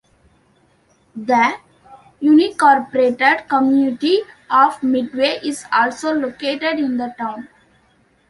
The 1.15 1.59
unincorporated 2.23 3.47
community 3.47 4.23
of 4.49 4.81
Midway 4.81 5.39
is 5.43 5.67
also 5.71 6.11
located 6.15 6.79
in 6.79 6.97
the 6.97 7.13
town. 7.19 7.47